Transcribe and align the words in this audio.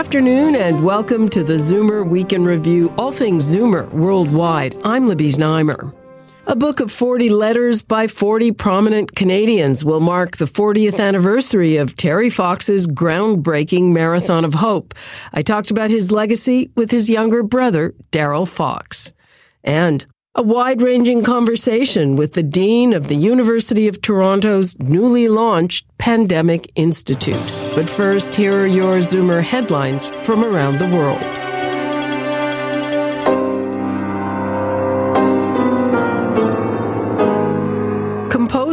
afternoon 0.00 0.56
and 0.56 0.82
welcome 0.82 1.28
to 1.28 1.44
the 1.44 1.52
Zoomer 1.52 2.08
Week 2.08 2.32
in 2.32 2.42
Review, 2.42 2.90
all 2.96 3.12
things 3.12 3.54
Zoomer 3.54 3.86
worldwide. 3.90 4.74
I'm 4.82 5.06
Libby 5.06 5.28
Znaimer. 5.28 5.92
A 6.46 6.56
book 6.56 6.80
of 6.80 6.90
40 6.90 7.28
letters 7.28 7.82
by 7.82 8.06
40 8.06 8.52
prominent 8.52 9.14
Canadians 9.14 9.84
will 9.84 10.00
mark 10.00 10.38
the 10.38 10.46
40th 10.46 10.98
anniversary 10.98 11.76
of 11.76 11.96
Terry 11.96 12.30
Fox's 12.30 12.86
groundbreaking 12.86 13.92
Marathon 13.92 14.46
of 14.46 14.54
Hope. 14.54 14.94
I 15.34 15.42
talked 15.42 15.70
about 15.70 15.90
his 15.90 16.10
legacy 16.10 16.70
with 16.74 16.90
his 16.90 17.10
younger 17.10 17.42
brother, 17.42 17.94
Darrell 18.10 18.46
Fox. 18.46 19.12
And 19.62 20.06
a 20.36 20.42
wide 20.42 20.80
ranging 20.80 21.24
conversation 21.24 22.14
with 22.14 22.34
the 22.34 22.42
Dean 22.42 22.92
of 22.92 23.08
the 23.08 23.16
University 23.16 23.88
of 23.88 24.00
Toronto's 24.00 24.78
newly 24.78 25.26
launched 25.26 25.86
Pandemic 25.98 26.70
Institute. 26.76 27.34
But 27.74 27.90
first, 27.90 28.36
here 28.36 28.62
are 28.62 28.66
your 28.66 28.98
Zoomer 28.98 29.42
headlines 29.42 30.06
from 30.06 30.44
around 30.44 30.78
the 30.78 30.88
world. 30.96 31.39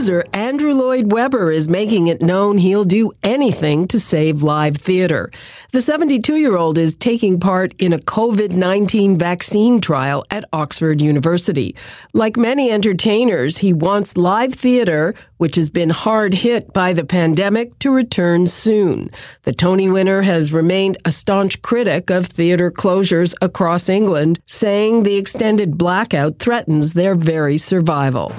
Composer 0.07 0.29
Andrew 0.31 0.73
Lloyd 0.73 1.11
Webber 1.11 1.51
is 1.51 1.67
making 1.67 2.07
it 2.07 2.21
known 2.21 2.59
he'll 2.59 2.85
do 2.85 3.11
anything 3.23 3.89
to 3.89 3.99
save 3.99 4.41
live 4.41 4.77
theater. 4.77 5.29
The 5.73 5.81
72 5.81 6.37
year 6.37 6.55
old 6.55 6.77
is 6.77 6.95
taking 6.95 7.41
part 7.41 7.73
in 7.77 7.91
a 7.91 7.97
COVID 7.97 8.51
19 8.51 9.17
vaccine 9.17 9.81
trial 9.81 10.23
at 10.31 10.45
Oxford 10.53 11.01
University. 11.01 11.75
Like 12.13 12.37
many 12.37 12.71
entertainers, 12.71 13.57
he 13.57 13.73
wants 13.73 14.15
live 14.15 14.53
theater, 14.53 15.13
which 15.35 15.57
has 15.57 15.69
been 15.69 15.89
hard 15.89 16.35
hit 16.35 16.71
by 16.71 16.93
the 16.93 17.03
pandemic, 17.03 17.77
to 17.79 17.91
return 17.91 18.47
soon. 18.47 19.11
The 19.43 19.53
Tony 19.53 19.89
winner 19.89 20.21
has 20.21 20.53
remained 20.53 20.97
a 21.03 21.11
staunch 21.11 21.61
critic 21.61 22.09
of 22.09 22.27
theater 22.27 22.71
closures 22.71 23.35
across 23.41 23.89
England, 23.89 24.39
saying 24.45 25.03
the 25.03 25.17
extended 25.17 25.77
blackout 25.77 26.39
threatens 26.39 26.93
their 26.93 27.13
very 27.13 27.57
survival. 27.57 28.31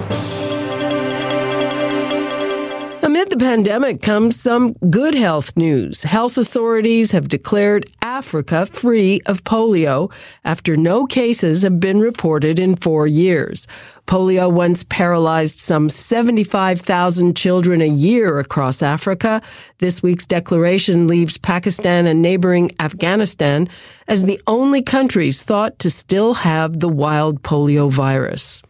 Amid 3.19 3.31
the 3.31 3.45
pandemic 3.45 4.01
comes 4.01 4.39
some 4.39 4.71
good 4.89 5.13
health 5.13 5.57
news. 5.57 6.03
Health 6.03 6.37
authorities 6.37 7.11
have 7.11 7.27
declared 7.27 7.85
Africa 8.01 8.65
free 8.65 9.19
of 9.25 9.43
polio 9.43 10.09
after 10.45 10.77
no 10.77 11.05
cases 11.05 11.63
have 11.63 11.81
been 11.81 11.99
reported 11.99 12.59
in 12.59 12.77
four 12.77 13.07
years. 13.07 13.67
Polio 14.07 14.49
once 14.49 14.85
paralyzed 14.85 15.59
some 15.59 15.89
75,000 15.89 17.35
children 17.35 17.81
a 17.81 17.89
year 17.89 18.39
across 18.39 18.81
Africa. 18.81 19.41
This 19.79 20.01
week's 20.01 20.25
declaration 20.25 21.07
leaves 21.07 21.37
Pakistan 21.37 22.07
and 22.07 22.21
neighboring 22.21 22.71
Afghanistan 22.79 23.67
as 24.07 24.23
the 24.23 24.39
only 24.47 24.81
countries 24.81 25.43
thought 25.43 25.77
to 25.79 25.89
still 25.89 26.35
have 26.35 26.79
the 26.79 26.87
wild 26.87 27.43
polio 27.43 27.91
virus. 27.91 28.61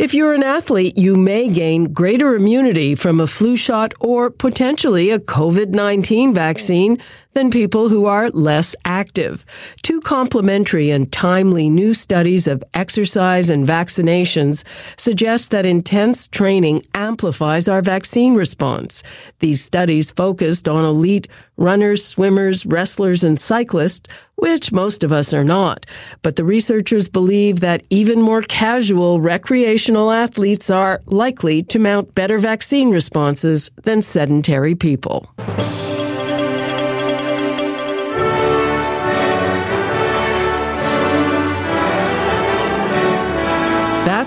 If 0.00 0.14
you're 0.14 0.32
an 0.32 0.42
athlete, 0.42 0.96
you 0.96 1.14
may 1.14 1.50
gain 1.50 1.92
greater 1.92 2.34
immunity 2.34 2.94
from 2.94 3.20
a 3.20 3.26
flu 3.26 3.54
shot 3.54 3.92
or 4.00 4.30
potentially 4.30 5.10
a 5.10 5.18
COVID 5.18 5.74
19 5.74 6.32
vaccine 6.32 6.96
than 7.34 7.50
people 7.50 7.90
who 7.90 8.06
are 8.06 8.30
less 8.30 8.74
active. 8.86 9.44
Two 9.82 10.00
complementary 10.00 10.90
and 10.90 11.12
timely 11.12 11.68
new 11.68 11.92
studies 11.92 12.46
of 12.46 12.64
exercise 12.72 13.50
and 13.50 13.66
vaccinations 13.66 14.64
suggest 14.98 15.50
that 15.50 15.66
intense 15.66 16.26
training 16.28 16.82
amplifies 16.94 17.68
our 17.68 17.82
vaccine 17.82 18.34
response. 18.34 19.02
These 19.40 19.62
studies 19.62 20.10
focused 20.10 20.66
on 20.66 20.86
elite 20.86 21.28
runners, 21.58 22.04
swimmers, 22.04 22.64
wrestlers, 22.64 23.22
and 23.22 23.38
cyclists, 23.38 24.08
which 24.40 24.72
most 24.72 25.04
of 25.04 25.12
us 25.12 25.32
are 25.32 25.44
not. 25.44 25.86
But 26.22 26.36
the 26.36 26.44
researchers 26.44 27.08
believe 27.08 27.60
that 27.60 27.84
even 27.90 28.20
more 28.20 28.42
casual 28.42 29.20
recreational 29.20 30.10
athletes 30.10 30.70
are 30.70 31.00
likely 31.06 31.62
to 31.64 31.78
mount 31.78 32.14
better 32.14 32.38
vaccine 32.38 32.90
responses 32.90 33.70
than 33.82 34.02
sedentary 34.02 34.74
people. 34.74 35.28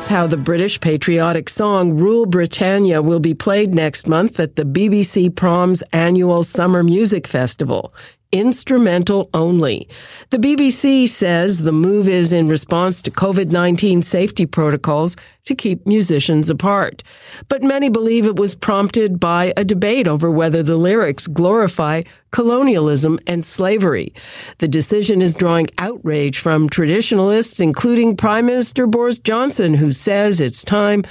That's 0.04 0.08
how 0.08 0.28
the 0.28 0.38
British 0.38 0.80
patriotic 0.80 1.50
song 1.50 1.94
Rule 1.94 2.26
Britannia 2.26 3.02
will 3.02 3.20
be 3.20 3.34
played 3.34 3.74
next 3.74 4.08
month 4.08 4.40
at 4.40 4.56
the 4.56 4.64
BBC 4.64 5.34
Proms 5.36 5.82
annual 5.94 6.44
Summer 6.44 6.84
Music 6.84 7.26
Festival 7.26 7.94
instrumental 8.34 9.30
only. 9.34 9.88
The 10.32 10.40
BBC 10.40 11.08
says 11.08 11.60
the 11.60 11.72
move 11.72 12.10
is 12.10 12.34
in 12.34 12.50
response 12.50 13.02
to 13.04 13.12
COVID 13.12 13.52
19 13.52 14.02
safety 14.02 14.46
protocols 14.46 15.16
to 15.46 15.56
keep 15.56 15.86
musicians 15.86 16.50
apart. 16.50 17.04
But 17.48 17.62
many 17.62 17.90
believe 17.90 18.26
it 18.26 18.38
was 18.38 18.56
prompted 18.56 19.20
by 19.20 19.54
a 19.56 19.64
debate 19.64 20.08
over 20.08 20.32
whether 20.32 20.64
the 20.64 20.78
lyrics 20.78 21.28
glorify 21.28 22.02
colonialism 22.32 23.20
and 23.28 23.46
slavery. 23.46 24.14
The 24.58 24.68
decision 24.68 25.22
is 25.22 25.36
drawing 25.36 25.68
outrage 25.78 26.40
from 26.40 26.70
traditionalists, 26.70 27.60
including 27.60 28.18
Prime 28.18 28.48
Minister 28.48 28.88
Boris 28.88 29.20
Johnson, 29.20 29.76
who 29.76 29.92
says 29.92 30.42
it's 30.42 30.64
time 30.64 31.04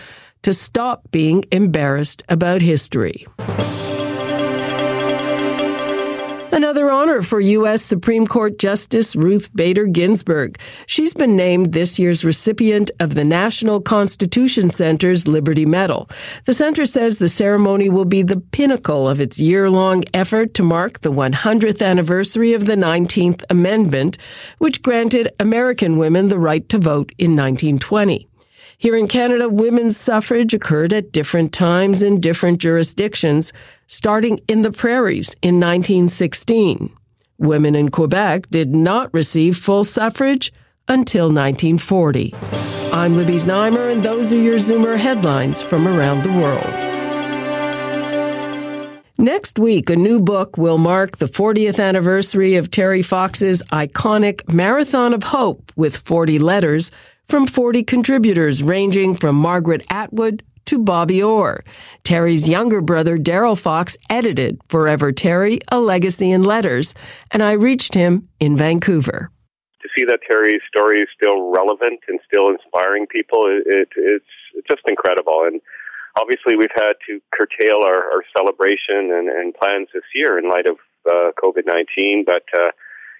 to 0.43 0.53
stop 0.53 1.09
being 1.13 1.45
embarrassed 1.53 2.23
about 2.29 2.63
history. 2.63 3.27
Another 6.55 6.91
honor 6.91 7.23
for 7.23 7.41
U.S. 7.41 7.83
Supreme 7.83 8.27
Court 8.27 8.59
Justice 8.59 9.17
Ruth 9.17 9.49
Bader 9.57 9.87
Ginsburg. 9.87 10.61
She's 10.85 11.15
been 11.15 11.35
named 11.35 11.73
this 11.73 11.99
year's 11.99 12.27
recipient 12.27 12.91
of 13.01 13.15
the 13.15 13.25
National 13.25 13.81
Constitution 13.81 14.69
Center's 14.69 15.27
Liberty 15.27 15.65
Medal. 15.65 16.11
The 16.45 16.53
center 16.53 16.85
says 16.85 17.17
the 17.17 17.31
ceremony 17.31 17.89
will 17.89 18.05
be 18.05 18.23
the 18.23 18.39
pinnacle 18.39 19.09
of 19.09 19.19
its 19.19 19.41
year 19.41 19.71
long 19.71 20.05
effort 20.13 20.53
to 20.53 20.63
mark 20.63 21.01
the 21.01 21.11
100th 21.11 21.81
anniversary 21.81 22.53
of 22.53 22.67
the 22.67 22.77
19th 22.77 23.45
Amendment, 23.49 24.19
which 24.59 24.83
granted 24.83 25.33
American 25.41 25.97
women 25.97 26.29
the 26.29 26.39
right 26.39 26.69
to 26.69 26.77
vote 26.77 27.13
in 27.17 27.35
1920. 27.35 28.29
Here 28.83 28.97
in 28.97 29.07
Canada, 29.07 29.49
women's 29.49 29.97
suffrage 29.97 30.55
occurred 30.55 30.93
at 30.93 31.13
different 31.13 31.53
times 31.53 32.03
in 32.03 32.19
different 32.19 32.61
jurisdictions, 32.61 33.53
starting 33.87 34.41
in 34.49 34.63
the 34.63 34.73
prairies 34.73 35.37
in 35.41 35.61
1916. 35.61 36.93
Women 37.39 37.77
in 37.77 37.93
Quebec 37.93 38.51
did 38.51 38.75
not 38.75 39.15
receive 39.15 39.57
full 39.57 39.85
suffrage 39.85 40.53
until 40.89 41.27
1940. 41.27 42.35
I'm 42.93 43.15
Libby 43.15 43.35
Znaimer, 43.35 43.93
and 43.93 44.03
those 44.03 44.33
are 44.33 44.43
your 44.43 44.57
Zoomer 44.57 44.97
headlines 44.97 45.63
from 45.63 45.87
around 45.87 46.25
the 46.25 46.33
world. 46.33 46.93
Next 49.17 49.61
week, 49.61 49.91
a 49.91 49.95
new 49.95 50.19
book 50.19 50.59
will 50.59 50.79
mark 50.79 51.19
the 51.19 51.27
40th 51.27 51.79
anniversary 51.79 52.57
of 52.57 52.73
Terry 52.73 53.03
Fox's 53.03 53.63
iconic 53.71 54.53
Marathon 54.53 55.15
of 55.15 55.23
Hope 55.23 55.71
with 55.77 55.97
40 55.97 56.41
letters 56.41 56.91
from 57.29 57.47
40 57.47 57.83
contributors 57.85 58.63
ranging 58.63 59.15
from 59.15 59.37
Margaret 59.37 59.85
Atwood 59.91 60.43
to 60.67 60.79
Bobby 60.79 61.23
Orr. 61.23 61.61
Terry's 62.05 62.49
younger 62.49 62.81
brother, 62.81 63.19
Darrell 63.19 63.57
Fox, 63.57 63.97
edited 64.09 64.61
Forever 64.69 65.13
Terry, 65.13 65.61
A 65.69 65.81
Legacy 65.81 66.31
in 66.31 66.43
Letters, 66.43 66.95
and 67.31 67.43
I 67.43 67.53
reached 67.53 67.95
him 67.95 68.29
in 68.41 68.57
Vancouver. 68.57 69.31
To 69.83 69.89
see 69.97 70.05
that 70.05 70.21
Terry's 70.29 70.63
story 70.69 71.01
is 71.01 71.09
still 71.17 71.51
relevant 71.51 72.01
and 72.09 72.21
still 72.27 72.49
inspiring 72.49 73.07
people, 73.07 73.45
it, 73.47 73.65
it, 73.67 73.89
it's, 73.97 74.25
it's 74.55 74.69
just 74.69 74.83
incredible. 74.87 75.45
And 75.45 75.61
obviously, 76.21 76.57
we've 76.57 76.75
had 76.75 76.95
to 77.09 77.21
curtail 77.33 77.83
our, 77.85 78.05
our 78.13 78.23
celebration 78.37 79.11
and, 79.13 79.29
and 79.29 79.55
plans 79.55 79.89
this 79.93 80.05
year 80.15 80.39
in 80.39 80.49
light 80.49 80.67
of 80.67 80.77
uh, 81.11 81.33
COVID 81.43 81.67
19, 81.67 82.25
but 82.25 82.45
uh, 82.57 82.71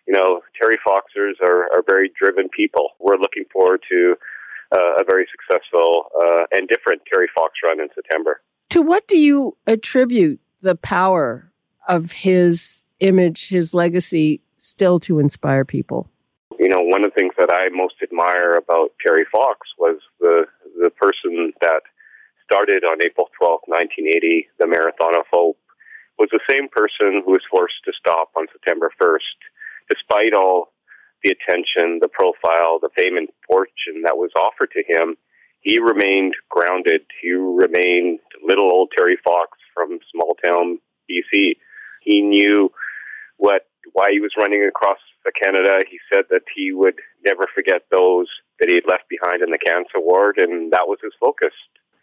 you 0.07 0.15
know, 0.15 0.41
Terry 0.61 0.79
Foxers 0.87 1.35
are, 1.41 1.65
are 1.75 1.83
very 1.87 2.11
driven 2.19 2.49
people. 2.49 2.91
We're 2.99 3.17
looking 3.17 3.45
forward 3.53 3.81
to 3.91 4.17
uh, 4.75 4.95
a 5.01 5.05
very 5.09 5.27
successful 5.31 6.07
uh, 6.21 6.45
and 6.53 6.69
different 6.69 7.03
Terry 7.13 7.29
Fox 7.35 7.53
run 7.65 7.81
in 7.81 7.89
September. 7.95 8.41
To 8.71 8.83
what 8.83 9.07
do 9.07 9.19
you 9.19 9.57
attribute 9.67 10.41
the 10.61 10.75
power 10.75 11.53
of 11.89 12.13
his 12.13 12.85
image, 13.01 13.49
his 13.49 13.75
legacy, 13.75 14.41
still 14.57 14.99
to 15.01 15.19
inspire 15.19 15.65
people? 15.65 16.09
You 16.59 16.69
know, 16.69 16.81
one 16.81 17.05
of 17.05 17.11
the 17.11 17.19
things 17.19 17.35
that 17.39 17.51
I 17.51 17.69
most 17.71 17.97
admire 18.03 18.55
about 18.55 18.93
Terry 19.05 19.25
Fox 19.33 19.69
was 19.79 19.99
the 20.21 20.47
the 20.81 20.91
person 20.91 21.53
that 21.61 21.83
started 22.45 22.83
on 22.85 22.99
April 23.05 23.29
12, 23.39 23.61
1980, 23.67 24.49
the 24.59 24.67
Marathon 24.67 25.17
of 25.17 25.27
Hope, 25.31 25.59
was 26.19 26.29
the 26.33 26.41
same 26.49 26.69
person 26.69 27.23
who 27.25 27.33
was 27.33 27.43
forced 27.51 27.85
to 27.85 27.93
stop 27.93 28.31
on 28.37 28.47
September 28.53 28.91
1st, 29.01 29.39
despite 29.89 30.35
all 30.35 30.73
the 31.23 31.31
attention, 31.31 32.01
the 32.01 32.09
profile, 32.09 32.79
the 32.81 32.91
fame 32.97 33.17
and 33.17 33.29
fortune 33.49 34.03
that 34.05 34.17
was 34.17 34.31
offered 34.37 34.71
to 34.73 34.83
him. 34.87 35.17
He 35.61 35.79
remained 35.79 36.35
grounded. 36.51 37.03
He 37.21 37.31
remained 37.31 38.19
little 38.45 38.73
old 38.73 38.91
Terry 38.97 39.17
Fox 39.23 39.59
from 39.73 40.01
small 40.11 40.37
town 40.45 40.79
BC. 41.09 41.57
He 42.03 42.21
knew 42.21 42.73
what 43.37 43.67
why 43.93 44.11
he 44.11 44.21
was 44.21 44.33
running 44.37 44.65
across 44.65 44.99
Canada. 45.41 45.79
He 45.89 45.99
said 46.13 46.25
that 46.31 46.43
he 46.55 46.73
would 46.73 46.97
never 47.25 47.45
forget 47.55 47.83
those 47.93 48.27
that 48.59 48.69
he 48.69 48.75
had 48.75 48.85
left 48.89 49.05
behind 49.09 49.43
in 49.43 49.51
the 49.51 49.59
cancer 49.59 49.99
ward, 49.99 50.39
and 50.39 50.73
that 50.73 50.87
was 50.87 50.99
his 51.03 51.13
focus. 51.21 51.53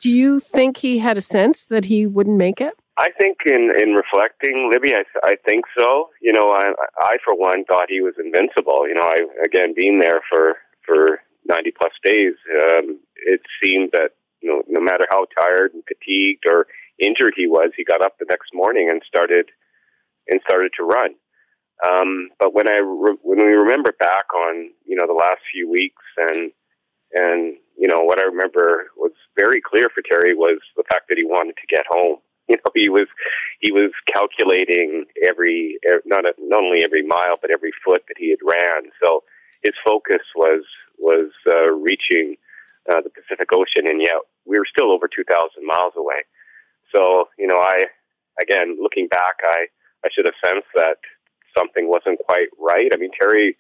Do 0.02 0.10
you 0.10 0.40
think 0.40 0.78
he 0.78 1.00
had 1.00 1.18
a 1.18 1.22
sense 1.22 1.66
that 1.66 1.86
he 1.86 2.08
wouldn't 2.08 2.38
make 2.38 2.62
it? 2.62 2.74
I 3.00 3.12
think 3.18 3.38
in 3.46 3.72
in 3.81 3.94
reflecting, 3.94 4.69
Libby, 4.74 4.94
I, 4.94 5.04
I 5.24 5.36
think 5.48 5.63
so. 5.80 6.10
You 6.22 6.34
know, 6.34 6.51
I 6.51 6.68
I 7.00 7.18
for 7.24 7.34
one 7.34 7.63
thought 7.63 7.88
he 7.88 8.01
was 8.01 8.16
invincible. 8.19 8.88
You 8.90 8.96
know, 8.96 9.07
I 9.07 9.24
again 9.46 9.74
being 9.74 10.00
there 10.00 10.19
for 10.30 10.57
for 10.86 11.22
ninety 11.48 11.72
plus 11.72 11.94
days, 12.04 12.36
um, 12.68 13.00
it 13.25 13.40
seemed 13.63 13.92
that 13.94 14.12
you 14.42 14.50
know 14.50 14.63
no 14.68 14.81
matter 14.81 15.07
how 15.12 15.25
tired 15.40 15.74
and 15.74 15.84
fatigued 15.88 16.44
or 16.46 16.68
injured 17.00 17.36
he 17.38 17.48
was, 17.48 17.72
he 17.78 17.86
got 17.86 18.04
up 18.04 18.19
the 18.19 18.25
next 18.30 18.50
morning 18.54 18.90
and 18.90 19.02
started 19.07 19.48
and 20.28 20.42
started 20.45 20.72
to 20.78 20.84
run. 20.84 21.16
Um, 21.90 22.28
but 22.38 22.54
when 22.54 22.69
I 22.69 22.80
re- 22.84 23.24
when 23.24 23.38
we 23.40 23.54
remember 23.54 23.94
back 23.98 24.25
on 24.36 24.72
you 24.86 24.98
know 24.98 25.07
the 25.07 25.13
last 25.13 25.40
few 25.54 25.72
weeks 25.72 26.04
and 26.18 26.52
and 27.13 27.56
you 27.78 27.88
know 27.88 28.02
what 28.02 28.19
I 28.19 28.25
remember 28.25 28.92
was 28.98 29.13
very 29.38 29.62
clear 29.62 29.88
for 29.95 30.04
Terry 30.04 30.34
was 30.36 30.60
the 30.75 30.84
fact 30.92 31.07
that 31.07 31.18
he 31.18 31.25
wanted 31.25 31.56
to 31.56 31.74
get 31.74 31.86
home. 31.90 32.18
You 32.50 32.57
know 32.57 32.72
he 32.74 32.90
was 32.90 33.07
he 33.60 33.72
was 33.72 33.92
calculating 34.12 35.06
every 35.24 35.78
not 36.06 36.25
not 36.40 36.63
only 36.63 36.84
every 36.84 37.06
mile 37.06 37.38
but 37.42 37.51
every 37.51 37.72
foot 37.86 38.04
that 38.07 38.18
he 38.18 38.31
had 38.31 38.40
ran. 38.44 38.92
So 39.01 39.24
his 39.63 39.74
focus 39.86 40.25
was 40.36 40.63
was 40.98 41.31
uh, 41.48 41.69
reaching 41.72 42.36
uh, 42.90 43.01
the 43.01 43.12
Pacific 43.12 43.50
Ocean, 43.54 43.88
and 43.88 44.01
yet 44.01 44.18
we 44.46 44.57
were 44.57 44.66
still 44.66 44.92
over 44.92 45.07
two 45.07 45.24
thousand 45.30 45.66
miles 45.66 45.94
away. 45.96 46.25
So 46.94 47.30
you 47.38 47.48
know 47.48 47.62
I 47.62 47.86
again 48.42 48.78
looking 48.81 49.07
back 49.07 49.38
I 49.44 49.68
I 50.06 50.10
should 50.12 50.25
have 50.25 50.42
sensed 50.44 50.74
that 50.75 50.98
something 51.57 51.90
wasn't 51.90 52.19
quite 52.25 52.48
right. 52.60 52.90
I 52.94 52.98
mean, 52.98 53.12
Terry, 53.19 53.57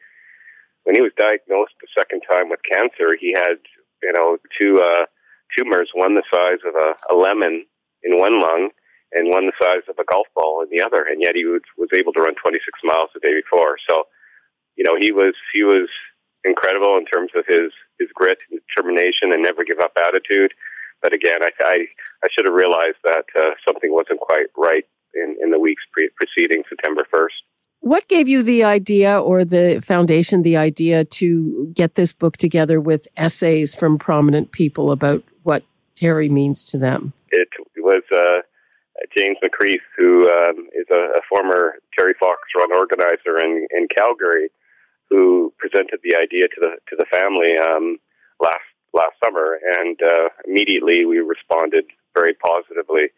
when 0.83 0.95
he 0.95 1.01
was 1.01 1.11
diagnosed 1.17 1.73
the 1.81 1.87
second 1.97 2.21
time 2.29 2.49
with 2.49 2.59
cancer, 2.69 3.15
he 3.19 3.33
had 3.35 3.59
you 4.01 4.13
know 4.13 4.37
two 4.57 4.81
uh, 4.81 5.05
tumors, 5.57 5.89
one 5.93 6.15
the 6.15 6.23
size 6.31 6.59
of 6.65 6.75
a, 6.75 7.13
a 7.13 7.15
lemon 7.15 7.65
in 8.03 8.17
one 8.17 8.39
lung, 8.39 8.69
and 9.13 9.29
one 9.29 9.47
the 9.47 9.57
size 9.61 9.83
of 9.89 9.97
a 9.99 10.05
golf 10.05 10.27
ball 10.35 10.61
in 10.61 10.69
the 10.69 10.83
other. 10.83 11.03
And 11.03 11.21
yet 11.21 11.35
he 11.35 11.45
was, 11.45 11.61
was 11.77 11.89
able 11.93 12.13
to 12.13 12.21
run 12.21 12.35
26 12.35 12.61
miles 12.83 13.09
the 13.13 13.19
day 13.19 13.33
before. 13.33 13.77
So, 13.89 14.03
you 14.75 14.83
know, 14.83 14.95
he 14.99 15.11
was 15.11 15.33
he 15.53 15.63
was 15.63 15.89
incredible 16.45 16.97
in 16.97 17.05
terms 17.05 17.31
of 17.35 17.43
his 17.47 17.71
his 17.99 18.09
grit 18.13 18.39
and 18.49 18.59
determination 18.67 19.33
and 19.33 19.43
never 19.43 19.63
give 19.63 19.79
up 19.79 19.91
attitude. 19.97 20.53
But 21.01 21.13
again, 21.13 21.41
I 21.41 21.49
I, 21.63 21.85
I 22.23 22.27
should 22.31 22.45
have 22.45 22.53
realized 22.53 23.01
that 23.03 23.25
uh, 23.35 23.57
something 23.67 23.91
wasn't 23.91 24.19
quite 24.19 24.47
right 24.57 24.85
in, 25.13 25.37
in 25.41 25.51
the 25.51 25.59
weeks 25.59 25.83
pre- 25.91 26.09
preceding 26.15 26.63
September 26.69 27.05
1st. 27.13 27.43
What 27.81 28.07
gave 28.07 28.27
you 28.27 28.43
the 28.43 28.63
idea 28.63 29.19
or 29.19 29.45
the 29.45 29.81
foundation 29.81 30.43
the 30.43 30.57
idea 30.57 31.05
to 31.05 31.71
get 31.73 31.95
this 31.95 32.11
book 32.11 32.35
together 32.35 32.81
with 32.81 33.07
essays 33.15 33.73
from 33.73 33.97
prominent 33.97 34.51
people 34.51 34.91
about 34.91 35.23
what 35.43 35.63
Terry 35.95 36.27
means 36.27 36.65
to 36.65 36.77
them? 36.77 37.13
It 37.31 37.47
was 37.77 38.03
uh, 38.13 38.41
James 39.15 39.37
McCreath, 39.43 39.85
who 39.97 40.29
um, 40.29 40.67
is 40.73 40.85
a, 40.91 41.17
a, 41.17 41.21
former 41.29 41.75
Terry 41.97 42.13
Fox 42.19 42.39
run 42.55 42.75
organizer 42.75 43.39
in, 43.39 43.67
in 43.71 43.87
Calgary, 43.95 44.49
who 45.09 45.53
presented 45.57 45.99
the 46.03 46.15
idea 46.15 46.47
to 46.47 46.59
the 46.59 46.71
to 46.89 46.95
the 46.97 47.05
family 47.11 47.57
um, 47.57 47.97
last 48.41 48.67
last 48.93 49.13
summer, 49.23 49.59
and 49.79 49.99
uh, 50.01 50.29
immediately 50.45 51.05
we 51.05 51.19
responded 51.19 51.85
very 52.15 52.33
positively 52.33 53.09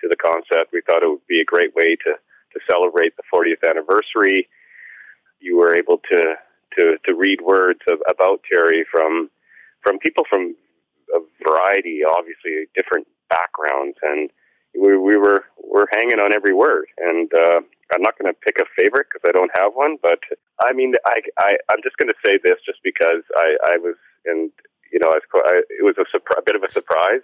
to 0.00 0.08
the 0.08 0.16
concept. 0.16 0.72
We 0.72 0.82
thought 0.86 1.02
it 1.02 1.08
would 1.08 1.26
be 1.28 1.40
a 1.40 1.44
great 1.44 1.74
way 1.74 1.96
to 1.96 2.12
to 2.14 2.60
celebrate 2.70 3.12
the 3.16 3.26
40th 3.32 3.68
anniversary. 3.68 4.48
You 5.40 5.58
were 5.58 5.76
able 5.76 5.98
to 6.10 6.34
to, 6.78 6.96
to 7.06 7.14
read 7.14 7.40
words 7.40 7.80
of, 7.88 7.98
about 8.08 8.40
Terry 8.50 8.84
from 8.90 9.30
from 9.82 9.98
people 9.98 10.24
from 10.28 10.56
a 11.14 11.20
variety, 11.44 12.00
obviously 12.04 12.66
different 12.74 13.06
backgrounds, 13.30 13.96
and 14.02 14.30
we, 14.78 14.96
we 14.96 15.16
were 15.16 15.44
we're 15.62 15.86
hanging 15.92 16.20
on 16.20 16.32
every 16.32 16.54
word. 16.54 16.86
And 16.98 17.30
uh, 17.34 17.60
I'm 17.94 18.02
not 18.02 18.18
going 18.18 18.32
to 18.32 18.38
pick 18.40 18.58
a 18.58 18.66
favorite 18.76 19.06
because 19.12 19.28
I 19.28 19.32
don't 19.32 19.50
have 19.56 19.72
one, 19.74 19.96
but 20.02 20.20
I 20.62 20.72
mean, 20.72 20.94
I, 21.06 21.20
I 21.38 21.56
I'm 21.70 21.82
just 21.82 21.96
going 21.98 22.08
to 22.08 22.20
say 22.24 22.38
this 22.42 22.56
just 22.64 22.78
because 22.84 23.22
I 23.36 23.56
I 23.64 23.76
was 23.78 23.96
and 24.26 24.50
you 24.92 24.98
know 24.98 25.08
I 25.08 25.18
was, 25.18 25.26
I, 25.34 25.62
it 25.70 25.84
was 25.84 25.96
a, 25.98 26.06
surpri- 26.16 26.38
a 26.38 26.42
bit 26.46 26.56
of 26.56 26.62
a 26.62 26.72
surprise 26.72 27.22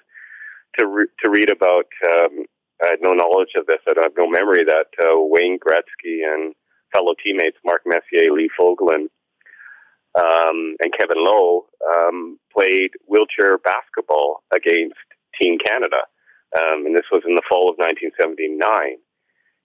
to 0.78 0.86
re- 0.86 1.12
to 1.24 1.30
read 1.30 1.50
about 1.50 1.86
um, 2.10 2.44
I 2.82 2.86
had 2.90 3.00
no 3.02 3.12
knowledge 3.12 3.54
of 3.56 3.66
this. 3.66 3.78
I 3.88 3.94
don't 3.94 4.04
have 4.04 4.18
no 4.18 4.28
memory 4.28 4.64
that 4.64 4.90
uh, 5.00 5.16
Wayne 5.18 5.58
Gretzky 5.58 6.26
and 6.26 6.54
fellow 6.92 7.14
teammates 7.24 7.56
Mark 7.64 7.82
Messier, 7.86 8.32
Lee 8.32 8.50
Fogolin, 8.58 9.06
um, 10.18 10.76
and 10.80 10.92
Kevin 10.98 11.22
Lowe 11.24 11.66
um, 11.96 12.38
played 12.54 12.90
wheelchair 13.06 13.58
basketball 13.58 14.42
against 14.54 14.96
Team 15.40 15.58
Canada. 15.64 16.04
Um, 16.56 16.86
and 16.86 16.94
this 16.96 17.08
was 17.10 17.22
in 17.26 17.34
the 17.34 17.46
fall 17.48 17.70
of 17.70 17.76
1979. 17.78 18.98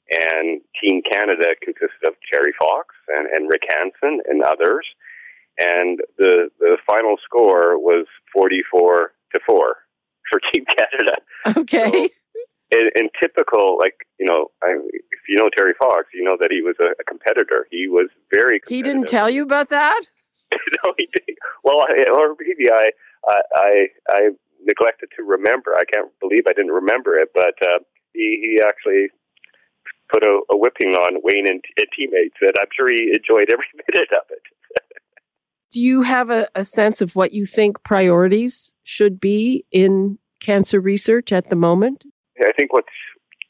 And 0.09 0.61
Team 0.81 1.01
Canada 1.03 1.51
consisted 1.61 2.07
of 2.07 2.15
Terry 2.31 2.53
Fox 2.57 2.95
and, 3.09 3.27
and 3.27 3.49
Rick 3.49 3.63
Hansen 3.67 4.21
and 4.29 4.41
others. 4.41 4.87
And 5.59 5.99
the, 6.17 6.49
the 6.59 6.77
final 6.87 7.17
score 7.23 7.77
was 7.77 8.05
44 8.33 9.11
to 9.33 9.39
4 9.45 9.75
for 10.29 10.39
Team 10.53 10.65
Canada. 10.65 11.59
Okay. 11.59 11.91
So, 11.91 12.09
in, 12.71 12.89
in 12.95 13.09
typical, 13.21 13.77
like 13.79 13.95
you 14.19 14.25
know, 14.25 14.47
I, 14.61 14.75
if 14.75 15.19
you 15.29 15.37
know 15.37 15.49
Terry 15.55 15.73
Fox, 15.79 16.07
you 16.13 16.23
know 16.23 16.35
that 16.39 16.49
he 16.51 16.61
was 16.61 16.75
a, 16.81 16.91
a 16.99 17.03
competitor. 17.07 17.65
He 17.71 17.87
was 17.87 18.09
very. 18.31 18.59
He 18.67 18.81
didn't 18.81 19.07
tell 19.07 19.29
you 19.29 19.43
about 19.43 19.69
that. 19.69 20.01
no, 20.51 20.93
he 20.97 21.07
didn't. 21.13 21.37
Well, 21.63 21.81
I, 21.81 22.05
or 22.11 22.35
maybe 22.39 22.69
I, 22.69 22.91
I, 23.55 23.87
I 24.09 24.29
neglected 24.63 25.09
to 25.17 25.23
remember. 25.23 25.75
I 25.75 25.85
can't 25.85 26.11
believe 26.19 26.43
I 26.47 26.53
didn't 26.53 26.71
remember 26.71 27.15
it, 27.17 27.29
but 27.33 27.55
uh, 27.61 27.79
he, 28.13 28.39
he 28.41 28.61
actually 28.63 29.07
put 30.11 30.23
a, 30.23 30.39
a 30.51 30.57
whipping 30.57 30.93
on 30.93 31.19
Wayne 31.23 31.47
and, 31.47 31.63
and 31.77 31.87
teammates, 31.95 32.35
and 32.41 32.53
I'm 32.59 32.67
sure 32.75 32.89
he 32.89 33.11
enjoyed 33.13 33.49
every 33.51 33.65
minute 33.93 34.09
of 34.11 34.23
it. 34.29 34.41
Do 35.69 35.81
you 35.81 36.03
have 36.03 36.29
a, 36.29 36.47
a 36.55 36.63
sense 36.63 37.01
of 37.01 37.15
what 37.15 37.33
you 37.33 37.45
think 37.45 37.83
priorities 37.83 38.73
should 38.83 39.19
be 39.19 39.65
in 39.71 40.17
cancer 40.39 40.79
research 40.79 41.33
at 41.33 41.49
the 41.49 41.55
moment? 41.55 42.05
I 42.39 42.51
think 42.57 42.71
what's 42.71 42.87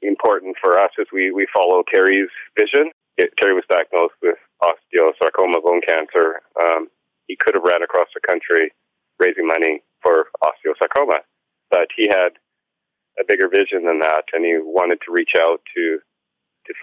important 0.01 0.55
for 0.61 0.79
us 0.79 0.91
is 0.97 1.07
we, 1.13 1.31
we 1.31 1.47
follow 1.55 1.83
Terry's 1.93 2.29
vision. 2.59 2.91
It, 3.17 3.29
Terry 3.39 3.53
was 3.53 3.63
diagnosed 3.69 4.15
with 4.21 4.35
osteosarcoma 4.61 5.61
bone 5.63 5.81
cancer. 5.87 6.41
Um, 6.61 6.87
he 7.27 7.35
could 7.35 7.55
have 7.55 7.63
ran 7.63 7.83
across 7.83 8.07
the 8.13 8.21
country 8.25 8.71
raising 9.19 9.45
money 9.45 9.81
for 10.07 10.27
osteosarcoma, 10.43 11.19
but 11.69 11.87
he 11.95 12.07
had 12.07 12.39
a 13.19 13.25
bigger 13.27 13.49
vision 13.49 13.83
than 13.85 13.99
that, 13.99 14.23
and 14.33 14.45
he 14.45 14.55
wanted 14.61 14.99
to 15.05 15.11
reach 15.11 15.35
out 15.37 15.59
to 15.75 15.99
to, 16.67 16.73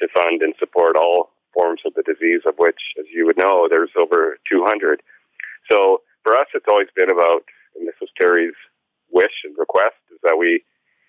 to 0.00 0.08
fund 0.16 0.40
and 0.40 0.54
support 0.58 0.96
all 0.96 1.30
forms 1.52 1.80
of 1.84 1.92
the 1.92 2.02
disease, 2.02 2.40
of 2.46 2.54
which, 2.56 2.80
as 2.98 3.04
you 3.12 3.26
would 3.26 3.36
know, 3.36 3.68
there's 3.68 3.92
over 3.92 4.38
200. 4.50 5.02
So 5.70 6.00
for 6.22 6.32
us, 6.32 6.46
it's 6.54 6.64
always 6.66 6.88
been 6.96 7.12
about, 7.12 7.44
and 7.76 7.86
this 7.86 7.94
was 8.00 8.08
Terry's 8.18 8.56
wish 9.12 9.44
and 9.44 9.54
request, 9.58 10.00
is 10.12 10.18
that 10.22 10.36
we 10.38 10.60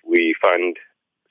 we 0.05 0.35
fund 0.41 0.77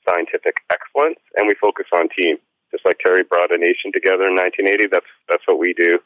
scientific 0.07 0.61
excellence 0.69 1.19
and 1.37 1.47
we 1.47 1.55
focus 1.61 1.85
on 1.93 2.09
team. 2.09 2.37
Just 2.71 2.85
like 2.85 2.99
Terry 2.99 3.23
brought 3.23 3.53
a 3.53 3.57
nation 3.57 3.93
together 3.93 4.25
in 4.25 4.35
1980, 4.35 4.89
that's 4.91 5.09
that's 5.29 5.47
what 5.47 5.59
we 5.59 5.73
do 5.73 5.97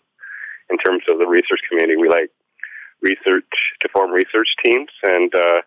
in 0.69 0.77
terms 0.77 1.03
of 1.10 1.17
the 1.17 1.25
research 1.25 1.63
community. 1.67 1.98
We 1.98 2.10
like 2.10 2.29
research 3.01 3.50
to 3.82 3.89
form 3.89 4.12
research 4.12 4.50
teams, 4.63 4.89
and 5.03 5.34
uh, 5.36 5.62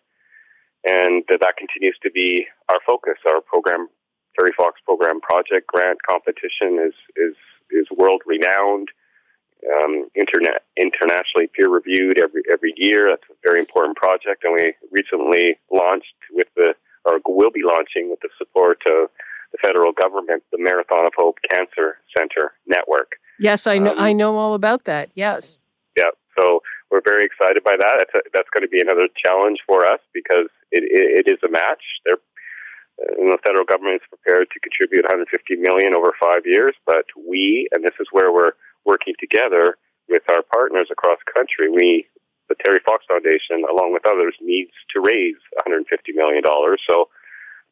and 0.84 1.24
that 1.28 1.56
continues 1.56 1.96
to 2.02 2.10
be 2.10 2.46
our 2.68 2.78
focus. 2.86 3.18
Our 3.26 3.40
program, 3.40 3.88
Terry 4.38 4.52
Fox 4.56 4.80
Program 4.84 5.20
Project 5.20 5.66
Grant 5.66 5.98
Competition, 6.02 6.78
is 6.84 6.94
is 7.16 7.36
is 7.70 7.86
world 7.96 8.22
renowned, 8.26 8.88
um, 9.76 10.08
internet 10.14 10.64
internationally 10.76 11.48
peer 11.54 11.68
reviewed 11.68 12.18
every 12.18 12.42
every 12.52 12.74
year. 12.76 13.08
That's 13.08 13.22
a 13.30 13.34
very 13.44 13.60
important 13.60 13.96
project, 13.96 14.44
and 14.44 14.54
we 14.54 14.74
recently 14.90 15.58
launched 15.70 16.14
with 16.32 16.48
the 16.56 16.74
or 17.04 17.20
will 17.26 17.50
be 17.50 17.62
launching 17.64 18.10
with 18.10 18.20
the 18.20 18.28
support 18.38 18.80
of 18.86 19.08
the 19.52 19.58
federal 19.62 19.92
government, 19.92 20.42
the 20.52 20.58
Marathon 20.58 21.04
of 21.06 21.12
Hope 21.16 21.38
Cancer 21.50 21.98
Center 22.16 22.52
Network. 22.66 23.12
Yes, 23.38 23.66
I 23.66 23.78
know. 23.78 23.92
Um, 23.92 23.98
I 23.98 24.12
know 24.12 24.36
all 24.36 24.54
about 24.54 24.84
that. 24.84 25.10
Yes. 25.14 25.58
Yeah. 25.96 26.10
So 26.38 26.62
we're 26.92 27.00
very 27.00 27.24
excited 27.24 27.64
by 27.64 27.80
that. 27.80 28.04
A, 28.04 28.20
that's 28.36 28.52
going 28.52 28.62
to 28.62 28.68
be 28.68 28.84
another 28.84 29.08
challenge 29.16 29.64
for 29.66 29.88
us 29.88 30.04
because 30.12 30.52
it, 30.70 30.84
it, 30.84 31.24
it 31.24 31.32
is 31.32 31.40
a 31.40 31.48
match. 31.48 31.80
They're, 32.04 32.20
the 33.00 33.40
federal 33.40 33.64
government 33.64 34.04
is 34.04 34.12
prepared 34.12 34.52
to 34.52 34.60
contribute 34.60 35.08
150 35.08 35.32
million 35.56 35.96
over 35.96 36.12
five 36.20 36.44
years, 36.44 36.76
but 36.84 37.08
we, 37.16 37.66
and 37.72 37.82
this 37.82 37.96
is 37.98 38.06
where 38.12 38.30
we're 38.30 38.52
working 38.84 39.16
together 39.18 39.80
with 40.12 40.22
our 40.28 40.44
partners 40.52 40.92
across 40.92 41.16
the 41.24 41.32
country, 41.32 41.72
we, 41.72 42.06
the 42.52 42.54
Terry 42.60 42.80
Fox 42.84 43.04
Foundation, 43.08 43.64
along 43.64 43.96
with 43.96 44.04
others, 44.04 44.36
needs 44.44 44.76
to 44.92 45.00
raise 45.00 45.40
150 45.64 45.88
million 46.12 46.42
dollars. 46.44 46.82
So, 46.86 47.08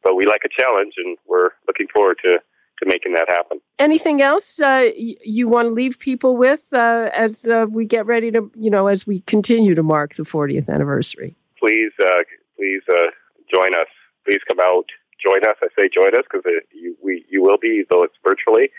but 0.02 0.16
we 0.16 0.24
like 0.24 0.48
a 0.48 0.48
challenge, 0.48 0.94
and 0.96 1.18
we're 1.28 1.52
looking 1.68 1.86
forward 1.92 2.16
to 2.24 2.40
to 2.80 2.88
making 2.88 3.14
that 3.14 3.28
happen. 3.28 3.60
Anything 3.78 4.20
else 4.20 4.60
uh, 4.60 4.90
you 4.96 5.48
want 5.48 5.68
to 5.68 5.74
leave 5.74 5.98
people 5.98 6.36
with 6.36 6.68
uh, 6.72 7.10
as 7.14 7.46
uh, 7.46 7.66
we 7.70 7.84
get 7.84 8.06
ready 8.06 8.30
to, 8.32 8.50
you 8.56 8.70
know, 8.70 8.86
as 8.86 9.06
we 9.06 9.20
continue 9.20 9.74
to 9.74 9.82
mark 9.82 10.14
the 10.14 10.24
40th 10.24 10.68
anniversary? 10.68 11.36
Please, 11.58 11.92
uh, 12.00 12.22
please 12.56 12.82
uh, 12.90 13.06
join 13.52 13.74
us. 13.74 13.86
Please 14.26 14.40
come 14.48 14.58
out, 14.60 14.86
join 15.22 15.42
us. 15.48 15.56
I 15.62 15.68
say 15.78 15.88
join 15.92 16.14
us 16.14 16.24
because 16.30 16.44
you 16.72 16.96
we 17.02 17.24
you 17.30 17.42
will 17.42 17.58
be, 17.58 17.84
though 17.90 18.02
it's 18.02 18.14
virtually, 18.24 18.70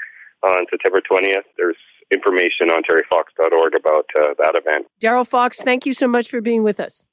on 0.44 0.66
September 0.70 1.00
20th. 1.00 1.44
There's 1.58 1.78
information 2.12 2.70
on 2.70 2.84
terryfox.org 2.84 3.76
about 3.76 4.06
uh, 4.20 4.34
that 4.38 4.54
event. 4.56 4.86
Darrell 5.00 5.24
Fox, 5.24 5.62
thank 5.62 5.86
you 5.86 5.94
so 5.94 6.08
much 6.08 6.30
for 6.30 6.42
being 6.42 6.64
with 6.64 6.80
us. 6.80 7.06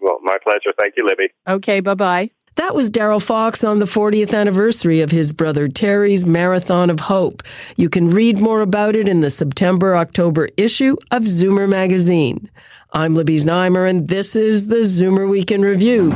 Well, 0.00 0.18
my 0.22 0.36
pleasure. 0.42 0.72
Thank 0.78 0.94
you, 0.96 1.06
Libby. 1.06 1.28
Okay, 1.46 1.80
bye 1.80 1.94
bye. 1.94 2.30
That 2.56 2.74
was 2.74 2.90
Darrell 2.90 3.20
Fox 3.20 3.64
on 3.64 3.78
the 3.78 3.86
40th 3.86 4.34
anniversary 4.34 5.00
of 5.00 5.10
his 5.10 5.32
brother 5.32 5.68
Terry's 5.68 6.26
Marathon 6.26 6.90
of 6.90 7.00
Hope. 7.00 7.42
You 7.76 7.88
can 7.88 8.10
read 8.10 8.38
more 8.38 8.60
about 8.60 8.94
it 8.94 9.08
in 9.08 9.20
the 9.20 9.30
September 9.30 9.96
October 9.96 10.48
issue 10.58 10.96
of 11.10 11.22
Zoomer 11.22 11.68
magazine. 11.68 12.50
I'm 12.92 13.14
Libby 13.14 13.36
Znaimer, 13.36 13.88
and 13.88 14.08
this 14.08 14.36
is 14.36 14.66
the 14.66 14.84
Zoomer 14.84 15.28
Week 15.28 15.50
in 15.50 15.62
Review. 15.62 16.10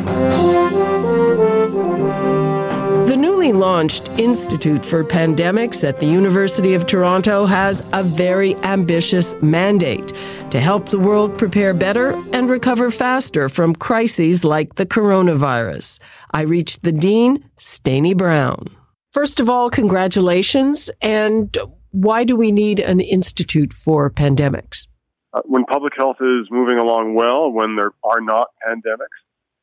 Launched 3.67 4.09
Institute 4.11 4.85
for 4.85 5.03
Pandemics 5.03 5.83
at 5.83 5.99
the 5.99 6.07
University 6.07 6.75
of 6.75 6.87
Toronto 6.87 7.47
has 7.47 7.83
a 7.93 8.01
very 8.05 8.55
ambitious 8.59 9.35
mandate 9.43 10.13
to 10.51 10.61
help 10.61 10.89
the 10.89 11.01
world 11.01 11.37
prepare 11.37 11.75
better 11.75 12.13
and 12.33 12.49
recover 12.49 12.93
faster 12.93 13.49
from 13.49 13.75
crises 13.75 14.45
like 14.45 14.77
the 14.77 14.87
coronavirus. 14.87 15.99
I 16.31 16.43
reached 16.43 16.85
the 16.85 16.93
Dean, 16.93 17.43
Steini 17.59 18.17
Brown. 18.17 18.69
First 19.11 19.41
of 19.41 19.49
all, 19.49 19.69
congratulations. 19.69 20.89
And 21.03 21.59
why 21.91 22.23
do 22.23 22.37
we 22.37 22.53
need 22.53 22.79
an 22.79 23.01
Institute 23.01 23.73
for 23.73 24.09
Pandemics? 24.09 24.87
Uh, 25.33 25.43
when 25.45 25.65
public 25.65 25.95
health 25.97 26.19
is 26.21 26.47
moving 26.53 26.79
along 26.79 27.17
well, 27.17 27.51
when 27.51 27.75
there 27.75 27.91
are 28.05 28.21
not 28.21 28.47
pandemics, 28.65 29.19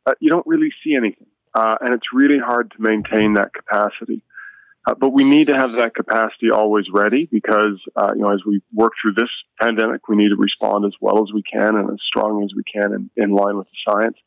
uh, 0.06 0.12
you 0.20 0.30
don't 0.30 0.46
really 0.46 0.72
see 0.84 0.94
anything 0.94 1.28
uh, 1.54 1.76
and 1.82 1.94
it's 1.94 2.14
really 2.14 2.40
hard 2.40 2.72
to 2.72 2.82
maintain 2.82 3.34
that 3.34 3.54
capacity. 3.54 4.24
Uh, 4.86 4.94
but 4.96 5.14
we 5.14 5.24
need 5.24 5.48
to 5.48 5.56
have 5.56 5.74
that 5.74 5.96
capacity 5.96 6.52
always 6.52 6.86
ready 6.92 7.26
because, 7.32 7.80
uh, 7.96 8.12
you 8.16 8.22
know, 8.22 8.34
as 8.34 8.42
we 8.46 8.62
work 8.74 8.92
through 9.02 9.14
this 9.14 9.30
pandemic, 9.62 10.10
we 10.10 10.18
need 10.18 10.30
to 10.30 10.36
respond 10.36 10.84
as 10.84 10.94
well 11.00 11.24
as 11.24 11.32
we 11.34 11.42
can 11.42 11.78
and 11.78 11.90
as 11.90 12.00
strong 12.06 12.44
as 12.44 12.52
we 12.54 12.64
can 12.64 12.94
in, 12.94 13.10
in 13.16 13.32
line 13.32 13.58
with 13.58 13.68
the 13.68 13.92
science. 13.92 14.18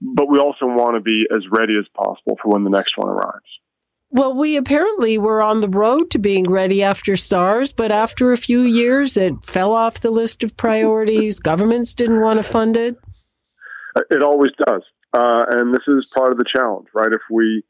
But 0.00 0.30
we 0.30 0.38
also 0.38 0.66
want 0.66 0.96
to 0.96 1.00
be 1.00 1.26
as 1.30 1.44
ready 1.50 1.76
as 1.78 1.86
possible 1.94 2.38
for 2.42 2.50
when 2.50 2.64
the 2.64 2.70
next 2.70 2.96
one 2.96 3.08
arrives. 3.08 3.44
Well, 4.10 4.34
we 4.34 4.56
apparently 4.56 5.18
were 5.18 5.42
on 5.42 5.60
the 5.60 5.68
road 5.68 6.10
to 6.12 6.18
being 6.18 6.48
ready 6.48 6.82
after 6.82 7.16
SARS, 7.16 7.72
but 7.72 7.90
after 7.90 8.32
a 8.32 8.36
few 8.36 8.60
years, 8.60 9.16
it 9.16 9.44
fell 9.44 9.72
off 9.72 10.00
the 10.00 10.10
list 10.10 10.42
of 10.44 10.56
priorities. 10.56 11.40
Governments 11.40 11.94
didn't 11.94 12.20
want 12.20 12.38
to 12.38 12.42
fund 12.42 12.76
it. 12.76 12.96
It 14.10 14.22
always 14.22 14.52
does. 14.66 14.82
Uh, 15.14 15.44
and 15.48 15.72
this 15.72 15.86
is 15.86 16.10
part 16.12 16.32
of 16.32 16.38
the 16.38 16.44
challenge, 16.44 16.88
right? 16.92 17.12
If 17.12 17.22
we 17.30 17.62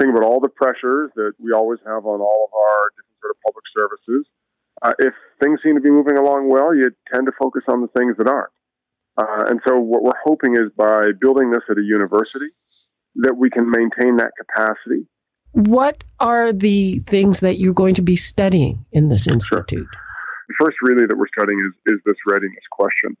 think 0.00 0.16
about 0.16 0.24
all 0.24 0.40
the 0.40 0.48
pressures 0.48 1.10
that 1.14 1.32
we 1.38 1.52
always 1.52 1.78
have 1.84 2.06
on 2.06 2.20
all 2.20 2.48
of 2.48 2.54
our 2.56 2.90
different 2.96 3.20
sort 3.20 3.36
of 3.36 3.38
public 3.44 3.64
services, 3.76 4.26
uh, 4.80 4.94
if 4.98 5.12
things 5.42 5.60
seem 5.62 5.74
to 5.74 5.80
be 5.80 5.90
moving 5.90 6.16
along 6.16 6.48
well, 6.48 6.74
you 6.74 6.90
tend 7.12 7.26
to 7.26 7.32
focus 7.38 7.64
on 7.68 7.82
the 7.82 7.88
things 7.88 8.16
that 8.16 8.28
aren't. 8.28 8.52
Uh, 9.18 9.50
and 9.50 9.60
so 9.68 9.78
what 9.78 10.02
we're 10.02 10.12
hoping 10.24 10.54
is 10.54 10.70
by 10.76 11.10
building 11.20 11.50
this 11.50 11.62
at 11.70 11.76
a 11.76 11.82
university, 11.82 12.48
that 13.16 13.36
we 13.36 13.50
can 13.50 13.68
maintain 13.68 14.16
that 14.16 14.30
capacity. 14.38 15.06
What 15.52 16.04
are 16.20 16.52
the 16.52 17.00
things 17.00 17.40
that 17.40 17.58
you're 17.58 17.74
going 17.74 17.96
to 17.96 18.02
be 18.02 18.16
studying 18.16 18.86
in 18.92 19.08
this 19.08 19.26
institute? 19.26 19.88
Sure. 19.92 20.02
The 20.48 20.54
first, 20.60 20.76
really, 20.82 21.06
that 21.06 21.16
we're 21.18 21.28
studying 21.36 21.58
is, 21.58 21.94
is 21.94 22.00
this 22.06 22.16
readiness 22.26 22.64
question. 22.70 23.16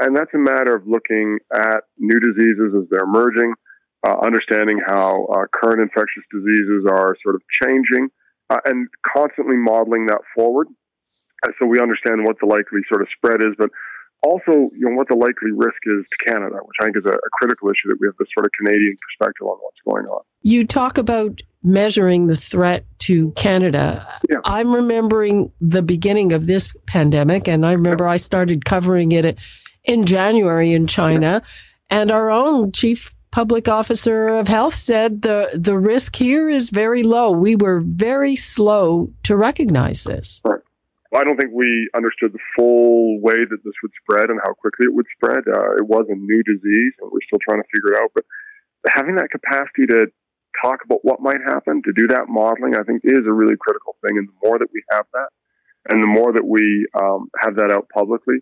And 0.00 0.16
that's 0.16 0.32
a 0.34 0.38
matter 0.38 0.74
of 0.74 0.86
looking 0.86 1.38
at 1.54 1.84
new 1.98 2.18
diseases 2.20 2.74
as 2.76 2.88
they're 2.90 3.04
emerging, 3.04 3.52
uh, 4.06 4.16
understanding 4.24 4.80
how 4.86 5.26
uh, 5.26 5.46
current 5.52 5.80
infectious 5.80 6.24
diseases 6.32 6.86
are 6.90 7.16
sort 7.22 7.34
of 7.34 7.42
changing, 7.62 8.08
uh, 8.50 8.58
and 8.64 8.88
constantly 9.06 9.56
modeling 9.56 10.06
that 10.06 10.20
forward. 10.34 10.68
So 11.60 11.66
we 11.66 11.80
understand 11.80 12.24
what 12.24 12.36
the 12.40 12.46
likely 12.46 12.80
sort 12.88 13.02
of 13.02 13.08
spread 13.16 13.40
is, 13.40 13.54
but 13.56 13.70
also 14.22 14.70
you 14.74 14.88
know 14.88 14.96
what 14.96 15.08
the 15.08 15.14
likely 15.14 15.52
risk 15.52 15.78
is 15.84 16.08
to 16.08 16.16
Canada, 16.24 16.56
which 16.62 16.76
I 16.80 16.84
think 16.84 16.96
is 16.96 17.06
a, 17.06 17.12
a 17.12 17.30
critical 17.32 17.68
issue 17.68 17.88
that 17.88 17.98
we 18.00 18.06
have 18.08 18.14
this 18.18 18.28
sort 18.34 18.46
of 18.46 18.52
Canadian 18.58 18.96
perspective 19.00 19.46
on 19.46 19.56
what's 19.60 19.78
going 19.86 20.06
on. 20.06 20.22
You 20.42 20.66
talk 20.66 20.98
about 20.98 21.42
measuring 21.62 22.26
the 22.26 22.36
threat 22.36 22.84
to 23.00 23.32
Canada. 23.32 24.06
Yeah. 24.28 24.38
I'm 24.44 24.74
remembering 24.74 25.52
the 25.60 25.82
beginning 25.82 26.32
of 26.32 26.46
this 26.46 26.74
pandemic, 26.86 27.48
and 27.48 27.64
I 27.66 27.72
remember 27.72 28.04
yeah. 28.04 28.12
I 28.12 28.16
started 28.16 28.64
covering 28.64 29.12
it 29.12 29.38
in 29.86 30.04
January 30.04 30.72
in 30.72 30.86
China. 30.86 31.42
And 31.88 32.10
our 32.10 32.30
own 32.30 32.72
chief 32.72 33.14
public 33.30 33.68
officer 33.68 34.28
of 34.28 34.48
health 34.48 34.74
said 34.74 35.22
the, 35.22 35.50
the 35.54 35.78
risk 35.78 36.16
here 36.16 36.48
is 36.48 36.70
very 36.70 37.02
low. 37.02 37.30
We 37.30 37.54
were 37.54 37.80
very 37.84 38.34
slow 38.34 39.12
to 39.24 39.36
recognize 39.36 40.04
this. 40.04 40.40
Right. 40.44 40.60
Well, 41.12 41.20
I 41.20 41.24
don't 41.24 41.36
think 41.36 41.52
we 41.54 41.88
understood 41.94 42.32
the 42.32 42.42
full 42.56 43.20
way 43.20 43.36
that 43.36 43.58
this 43.62 43.74
would 43.82 43.92
spread 44.02 44.30
and 44.30 44.40
how 44.44 44.54
quickly 44.54 44.86
it 44.86 44.94
would 44.94 45.06
spread. 45.14 45.44
Uh, 45.46 45.76
it 45.76 45.86
was 45.86 46.06
a 46.08 46.16
new 46.16 46.42
disease, 46.42 46.92
and 47.00 47.10
we're 47.12 47.22
still 47.26 47.38
trying 47.46 47.62
to 47.62 47.68
figure 47.72 47.94
it 47.94 48.02
out. 48.02 48.10
But 48.14 48.24
having 48.94 49.14
that 49.16 49.30
capacity 49.30 49.86
to 49.86 50.06
talk 50.62 50.80
about 50.84 51.04
what 51.04 51.20
might 51.20 51.40
happen, 51.46 51.82
to 51.84 51.92
do 51.92 52.08
that 52.08 52.26
modeling, 52.28 52.74
I 52.74 52.82
think 52.82 53.02
is 53.04 53.26
a 53.26 53.32
really 53.32 53.56
critical 53.60 53.96
thing. 54.02 54.18
And 54.18 54.28
the 54.28 54.48
more 54.48 54.58
that 54.58 54.68
we 54.72 54.82
have 54.90 55.06
that, 55.12 55.28
and 55.90 56.02
the 56.02 56.08
more 56.08 56.32
that 56.32 56.44
we 56.44 56.86
um, 57.00 57.30
have 57.40 57.54
that 57.56 57.70
out 57.70 57.88
publicly, 57.94 58.36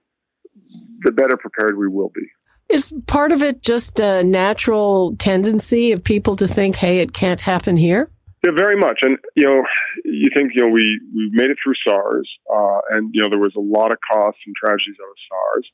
the 1.01 1.13
better 1.13 1.37
prepared 1.37 1.77
we 1.77 1.89
will 1.89 2.11
be. 2.15 2.27
Is 2.69 2.95
part 3.07 3.31
of 3.31 3.43
it 3.43 3.63
just 3.63 4.01
a 4.01 4.25
natural 4.25 5.17
tendency 5.17 5.93
of 5.93 6.03
people 6.03 6.35
to 6.37 6.49
think, 6.49 6.77
hey, 6.77 7.01
it 7.01 7.13
can't 7.13 7.41
happen 7.41 7.77
here? 7.77 8.11
Yeah, 8.45 8.53
very 8.57 8.77
much. 8.77 8.99
And, 9.03 9.19
you 9.37 9.45
know, 9.45 9.63
you 10.05 10.31
think, 10.35 10.53
you 10.55 10.63
know, 10.63 10.71
we, 10.73 11.01
we 11.15 11.31
made 11.33 11.51
it 11.51 11.59
through 11.63 11.75
SARS, 11.87 12.29
uh, 12.53 12.79
and, 12.91 13.11
you 13.13 13.23
know, 13.23 13.29
there 13.29 13.39
was 13.39 13.53
a 13.57 13.61
lot 13.61 13.93
of 13.93 13.99
costs 14.11 14.41
and 14.47 14.55
tragedies 14.57 14.97
out 15.01 15.11
of 15.11 15.17
SARS. 15.29 15.71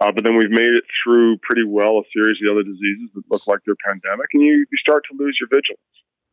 Uh, 0.00 0.12
but 0.12 0.24
then 0.24 0.36
we've 0.36 0.50
made 0.50 0.74
it 0.74 0.84
through 1.04 1.36
pretty 1.42 1.64
well 1.64 1.98
a 1.98 2.02
series 2.12 2.36
of 2.44 2.50
other 2.50 2.62
diseases 2.62 3.10
that 3.14 3.22
look 3.30 3.46
like 3.46 3.60
they're 3.64 3.76
pandemic, 3.86 4.26
and 4.34 4.42
you, 4.42 4.52
you 4.52 4.78
start 4.78 5.04
to 5.10 5.16
lose 5.16 5.38
your 5.40 5.48
vigilance. 5.48 5.80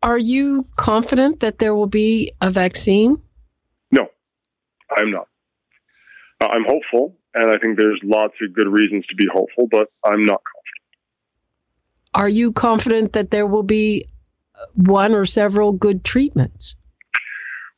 Are 0.01 0.17
you 0.17 0.65
confident 0.75 1.41
that 1.41 1.59
there 1.59 1.75
will 1.75 1.87
be 1.87 2.31
a 2.41 2.49
vaccine? 2.49 3.21
No, 3.91 4.07
I'm 4.97 5.11
not. 5.11 5.27
Uh, 6.41 6.47
I'm 6.47 6.65
hopeful 6.65 7.15
and 7.33 7.51
I 7.51 7.57
think 7.57 7.77
there's 7.77 7.99
lots 8.03 8.33
of 8.41 8.53
good 8.53 8.67
reasons 8.67 9.05
to 9.07 9.15
be 9.15 9.27
hopeful, 9.31 9.67
but 9.69 9.89
I'm 10.03 10.25
not 10.25 10.41
confident. 10.43 10.69
Are 12.15 12.29
you 12.29 12.51
confident 12.51 13.13
that 13.13 13.31
there 13.31 13.45
will 13.45 13.63
be 13.63 14.05
one 14.73 15.13
or 15.13 15.25
several 15.25 15.73
good 15.73 16.03
treatments? 16.03 16.75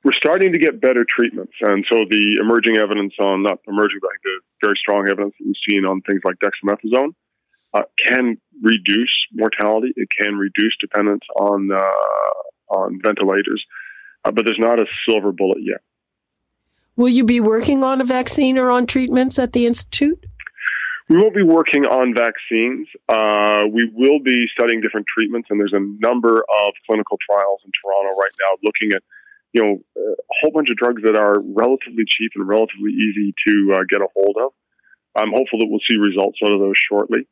We're 0.03 0.13
starting 0.13 0.51
to 0.53 0.57
get 0.57 0.81
better 0.81 1.05
treatments, 1.07 1.53
and 1.61 1.85
so 1.91 2.05
the 2.09 2.39
emerging 2.41 2.77
evidence 2.77 3.13
on 3.19 3.43
not 3.43 3.59
emerging, 3.67 3.99
but 4.01 4.09
the 4.23 4.39
very 4.61 4.75
strong 4.79 5.07
evidence 5.07 5.35
that 5.37 5.45
we've 5.45 5.55
seen 5.69 5.85
on 5.85 6.01
things 6.01 6.21
like 6.23 6.37
dexamethasone 6.39 7.13
uh, 7.75 7.83
can 8.03 8.37
reduce 8.63 9.11
mortality. 9.33 9.93
It 9.95 10.09
can 10.19 10.37
reduce 10.37 10.75
dependence 10.81 11.23
on 11.35 11.69
uh, 11.71 12.75
on 12.75 12.99
ventilators, 13.03 13.63
uh, 14.25 14.31
but 14.31 14.45
there's 14.45 14.57
not 14.57 14.79
a 14.79 14.87
silver 15.05 15.31
bullet 15.31 15.59
yet. 15.61 15.81
Will 16.95 17.09
you 17.09 17.23
be 17.23 17.39
working 17.39 17.83
on 17.83 18.01
a 18.01 18.05
vaccine 18.05 18.57
or 18.57 18.69
on 18.69 18.85
treatments 18.85 19.39
at 19.39 19.53
the 19.53 19.65
Institute? 19.65 20.25
We 21.09 21.17
won't 21.17 21.35
be 21.35 21.43
working 21.43 21.85
on 21.85 22.13
vaccines. 22.15 22.87
Uh, 23.09 23.63
we 23.71 23.89
will 23.93 24.19
be 24.23 24.45
studying 24.57 24.81
different 24.81 25.07
treatments, 25.07 25.49
and 25.49 25.59
there's 25.59 25.73
a 25.73 25.83
number 25.99 26.37
of 26.37 26.73
clinical 26.89 27.17
trials 27.29 27.59
in 27.65 27.71
Toronto 27.83 28.17
right 28.19 28.31
now 28.39 28.57
looking 28.63 28.95
at, 28.95 29.03
you 29.51 29.61
know, 29.61 29.81
a 29.97 30.33
whole 30.41 30.51
bunch 30.51 30.69
of 30.69 30.77
drugs 30.77 31.01
that 31.03 31.17
are 31.17 31.41
relatively 31.53 32.05
cheap 32.07 32.31
and 32.35 32.47
relatively 32.47 32.91
easy 32.91 33.33
to 33.47 33.73
uh, 33.75 33.79
get 33.89 34.01
a 34.01 34.07
hold 34.15 34.37
of. 34.39 34.51
I'm 35.15 35.31
hopeful 35.31 35.59
that 35.59 35.67
we'll 35.67 35.81
see 35.89 35.97
results 35.97 36.39
out 36.45 36.53
of 36.53 36.59
those 36.59 36.77
shortly. 36.89 37.27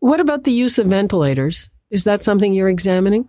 What 0.00 0.20
about 0.20 0.44
the 0.44 0.52
use 0.52 0.78
of 0.78 0.86
ventilators? 0.86 1.68
Is 1.90 2.04
that 2.04 2.24
something 2.24 2.54
you're 2.54 2.70
examining? 2.70 3.28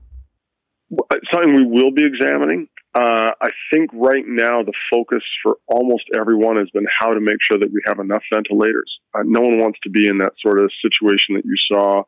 something 1.32 1.54
we 1.56 1.66
will 1.66 1.92
be 1.92 2.06
examining. 2.06 2.68
Uh, 2.96 3.32
I 3.42 3.50
think 3.72 3.90
right 3.94 4.24
now 4.28 4.62
the 4.62 4.74
focus 4.90 5.24
for 5.42 5.58
almost 5.68 6.04
everyone 6.16 6.58
has 6.58 6.70
been 6.70 6.86
how 7.00 7.14
to 7.14 7.20
make 7.20 7.38
sure 7.42 7.58
that 7.60 7.72
we 7.74 7.82
have 7.88 8.00
enough 8.00 8.22
ventilators. 8.32 9.00
Uh, 9.16 9.24
no 9.26 9.42
one 9.42 9.58
wants 9.60 9.80
to 9.84 9.90
be 9.90 10.08
in 10.08 10.20
that 10.20 10.34
sort 10.40 10.60
of 10.60 10.72
situation 10.82 11.36
that 11.36 11.46
you 11.46 11.56
saw 11.68 12.04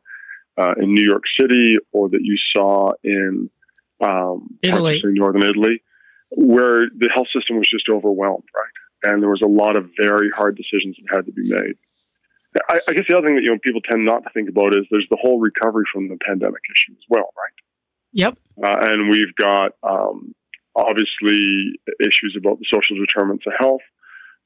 uh, 0.56 0.74
in 0.80 0.94
New 0.94 1.02
York 1.02 1.24
City 1.38 1.76
or 1.92 2.08
that 2.10 2.22
you 2.22 2.36
saw 2.54 2.92
in 3.02 3.50
um, 4.00 4.58
Italy, 4.62 5.00
northern 5.04 5.42
Italy, 5.42 5.82
where 6.30 6.86
the 6.96 7.10
health 7.12 7.28
system 7.28 7.56
was 7.56 7.68
just 7.68 7.88
overwhelmed, 7.88 8.44
right? 8.54 9.12
And 9.12 9.22
there 9.22 9.30
was 9.30 9.42
a 9.42 9.46
lot 9.46 9.74
of 9.74 9.90
very 10.00 10.30
hard 10.30 10.56
decisions 10.56 10.96
that 10.96 11.16
had 11.16 11.26
to 11.26 11.32
be 11.32 11.48
made. 11.48 11.76
I, 12.68 12.80
I 12.88 12.92
guess 12.92 13.04
the 13.08 13.16
other 13.16 13.26
thing 13.26 13.36
that 13.36 13.42
you 13.42 13.50
know 13.50 13.58
people 13.58 13.80
tend 13.82 14.04
not 14.04 14.22
to 14.22 14.30
think 14.32 14.48
about 14.48 14.76
is 14.76 14.84
there's 14.90 15.06
the 15.10 15.18
whole 15.20 15.40
recovery 15.40 15.84
from 15.92 16.08
the 16.08 16.16
pandemic 16.24 16.62
issue 16.70 16.92
as 16.92 17.04
well, 17.08 17.32
right? 17.36 17.56
Yep. 18.12 18.38
Uh, 18.62 18.76
and 18.80 19.10
we've 19.10 19.34
got 19.34 19.72
um, 19.82 20.34
obviously 20.76 21.72
issues 22.00 22.36
about 22.38 22.58
the 22.58 22.66
social 22.72 22.96
determinants 22.96 23.44
of 23.46 23.54
health. 23.58 23.80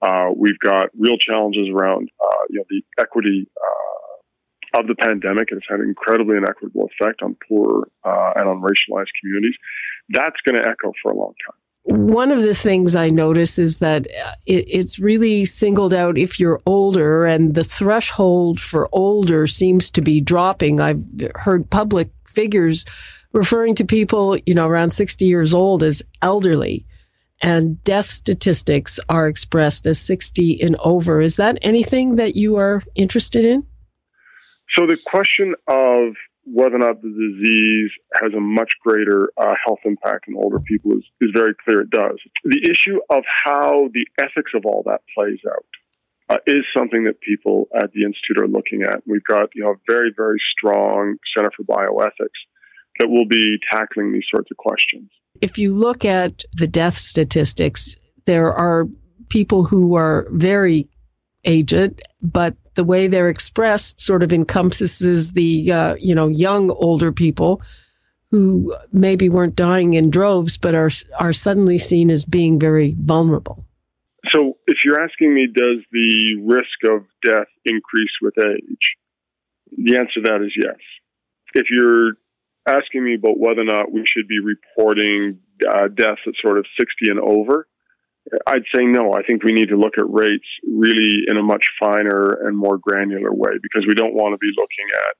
Uh, 0.01 0.31
we've 0.35 0.59
got 0.61 0.89
real 0.99 1.19
challenges 1.19 1.69
around 1.69 2.09
uh, 2.25 2.43
you 2.49 2.59
know 2.59 2.65
the 2.71 2.83
equity 2.99 3.47
uh, 3.61 4.81
of 4.81 4.87
the 4.87 4.95
pandemic. 4.95 5.49
It's 5.51 5.67
had 5.69 5.81
an 5.81 5.89
incredibly 5.89 6.37
inequitable 6.37 6.89
effect 6.89 7.21
on 7.23 7.37
poor 7.49 7.89
uh, 8.05 8.33
and 8.37 8.49
on 8.49 8.63
racialized 8.63 9.13
communities. 9.21 9.57
That's 10.09 10.41
going 10.47 10.63
to 10.63 10.67
echo 10.67 10.93
for 11.03 11.13
a 11.13 11.17
long 11.17 11.35
time 11.47 11.59
one 11.85 12.31
of 12.31 12.43
the 12.43 12.55
things 12.55 12.95
I 12.95 13.09
notice 13.09 13.59
is 13.59 13.79
that 13.79 14.07
uh, 14.07 14.35
it's 14.47 14.99
really 14.99 15.45
singled 15.45 15.95
out 15.95 16.19
if 16.19 16.39
you're 16.39 16.61
older, 16.67 17.25
and 17.25 17.55
the 17.55 17.65
threshold 17.65 18.61
for 18.61 18.89
older 18.93 19.47
seems 19.47 19.91
to 19.93 20.03
be 20.03 20.21
dropping. 20.21 20.81
I've 20.81 21.03
heard 21.37 21.71
public 21.71 22.11
figures 22.27 22.85
referring 23.33 23.75
to 23.77 23.85
people, 23.85 24.37
you 24.47 24.55
know, 24.55 24.67
around 24.67 24.91
60 24.91 25.25
years 25.25 25.55
old 25.55 25.83
as 25.83 26.03
elderly, 26.21 26.85
and 27.43 27.83
death 27.85 28.07
statistics 28.07 29.01
are 29.09 29.29
expressed 29.29 29.87
as 29.87 29.99
60 29.99 30.61
and 30.61 30.77
over. 30.81 31.21
Is 31.21 31.37
that 31.37 31.59
anything 31.63 32.17
that 32.17 32.37
you 32.37 32.57
are 32.57 32.83
interested 32.95 33.45
in? 33.45 33.67
So 34.71 34.87
the 34.87 35.01
question 35.07 35.55
of 35.67 36.15
whether 36.53 36.77
or 36.77 36.79
not 36.79 37.01
the 37.03 37.09
disease 37.09 37.91
has 38.15 38.33
a 38.37 38.41
much 38.41 38.71
greater 38.85 39.31
uh, 39.37 39.55
health 39.65 39.81
impact 39.85 40.27
in 40.29 40.35
older 40.37 40.61
people 40.61 40.93
is, 40.93 41.05
is 41.21 41.31
very 41.35 41.55
clear 41.65 41.81
it 41.81 41.91
does. 41.91 42.19
The 42.45 42.63
issue 42.63 42.99
of 43.11 43.23
how 43.45 43.89
the 43.93 44.07
ethics 44.19 44.53
of 44.55 44.65
all 44.65 44.83
that 44.87 45.01
plays 45.17 45.39
out 45.47 45.65
uh, 46.31 46.39
is 46.47 46.65
something 46.77 47.05
that 47.05 47.21
people 47.21 47.69
at 47.75 47.93
the 47.93 48.05
Institute 48.05 48.39
are 48.41 48.49
looking 48.49 48.83
at. 48.83 49.03
We've 49.07 49.25
got 49.25 49.51
you 49.55 49.65
know, 49.65 49.71
a 49.71 49.81
very, 49.89 50.13
very 50.17 50.39
strong 50.57 51.17
Center 51.37 51.51
for 51.57 51.65
Bioethics 51.65 52.41
that 52.99 53.09
will 53.09 53.27
be 53.27 53.59
tackling 53.73 54.13
these 54.13 54.27
sorts 54.31 54.51
of 54.51 54.57
questions. 54.57 55.11
If 55.41 55.59
you 55.59 55.73
look 55.73 56.05
at 56.05 56.43
the 56.53 56.67
death 56.67 56.97
statistics, 56.97 57.97
there 58.27 58.53
are 58.53 58.87
people 59.29 59.65
who 59.65 59.95
are 59.95 60.27
very 60.31 60.89
aged, 61.45 62.03
but 62.23 62.57
the 62.75 62.85
way 62.85 63.07
they're 63.07 63.29
expressed 63.29 64.01
sort 64.01 64.23
of 64.23 64.33
encompasses 64.33 65.33
the, 65.33 65.73
uh, 65.73 65.95
you 65.99 66.15
know, 66.15 66.29
young 66.29 66.71
older 66.71 67.13
people 67.13 67.63
who 68.31 68.73
maybe 68.93 69.29
weren't 69.29 69.57
dying 69.57 69.95
in 69.95 70.11
droves, 70.11 70.57
but 70.57 70.75
are, 70.75 70.91
are 71.19 71.33
suddenly 71.33 71.79
seen 71.79 72.11
as 72.11 72.25
being 72.25 72.61
very 72.61 72.95
vulnerable. 72.99 73.65
So 74.31 74.59
if 74.67 74.79
you're 74.85 75.03
asking 75.03 75.35
me, 75.35 75.49
does 75.53 75.79
the 75.91 76.41
risk 76.45 76.93
of 76.93 77.07
death 77.25 77.49
increase 77.65 78.13
with 78.23 78.35
age? 78.39 78.97
The 79.77 79.97
answer 79.97 80.21
to 80.23 80.31
that 80.31 80.43
is 80.43 80.53
yes. 80.57 80.77
If 81.55 81.67
you're 81.71 82.13
asking 82.69 83.05
me 83.05 83.15
about 83.15 83.39
whether 83.39 83.63
or 83.63 83.65
not 83.65 83.93
we 83.93 84.05
should 84.07 84.29
be 84.29 84.39
reporting 84.39 85.41
uh, 85.69 85.89
deaths 85.89 86.21
at 86.27 86.35
sort 86.45 86.59
of 86.59 86.67
60 86.79 87.11
and 87.11 87.19
over, 87.19 87.67
I'd 88.47 88.65
say 88.75 88.85
no. 88.85 89.13
I 89.13 89.23
think 89.23 89.43
we 89.43 89.53
need 89.53 89.69
to 89.71 89.77
look 89.77 89.95
at 89.99 90.09
rates 90.09 90.47
really 90.67 91.23
in 91.27 91.37
a 91.37 91.43
much 91.43 91.65
finer 91.79 92.33
and 92.47 92.57
more 92.57 92.79
granular 92.79 93.33
way 93.33 93.53
because 93.63 93.87
we 93.87 93.95
don't 93.95 94.15
want 94.15 94.35
to 94.35 94.39
be 94.39 94.53
looking 94.57 94.87
at 95.07 95.17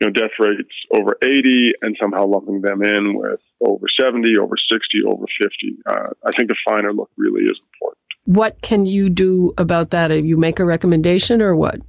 you 0.00 0.06
know 0.06 0.12
death 0.12 0.36
rates 0.38 0.74
over 0.92 1.16
80 1.22 1.72
and 1.82 1.96
somehow 2.00 2.26
lumping 2.26 2.60
them 2.60 2.82
in 2.82 3.14
with 3.14 3.40
over 3.60 3.86
70, 3.98 4.36
over 4.38 4.56
60, 4.56 5.02
over 5.06 5.24
50. 5.40 5.76
Uh, 5.86 6.10
I 6.26 6.30
think 6.32 6.50
a 6.50 6.70
finer 6.70 6.92
look 6.92 7.10
really 7.16 7.42
is 7.42 7.58
important. 7.74 8.00
What 8.24 8.60
can 8.62 8.86
you 8.86 9.08
do 9.10 9.52
about 9.58 9.90
that? 9.90 10.10
You 10.10 10.36
make 10.36 10.58
a 10.58 10.64
recommendation 10.64 11.42
or 11.42 11.56
what? 11.56 11.80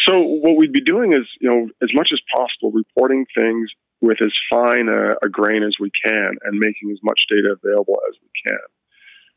So 0.00 0.20
what 0.20 0.56
we'd 0.56 0.72
be 0.72 0.80
doing 0.80 1.12
is, 1.12 1.26
you 1.40 1.50
know, 1.50 1.68
as 1.82 1.90
much 1.92 2.10
as 2.12 2.20
possible, 2.34 2.70
reporting 2.70 3.26
things 3.36 3.70
with 4.00 4.18
as 4.22 4.32
fine 4.48 4.88
a, 4.88 5.16
a 5.22 5.28
grain 5.28 5.62
as 5.62 5.74
we 5.80 5.90
can 6.04 6.36
and 6.44 6.58
making 6.58 6.90
as 6.92 6.98
much 7.02 7.20
data 7.28 7.56
available 7.62 7.98
as 8.08 8.16
we 8.22 8.50
can 8.50 8.58